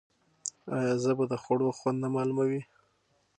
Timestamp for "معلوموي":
2.15-2.61